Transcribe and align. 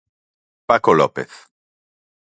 Paco 0.69 0.91
López. 0.95 1.29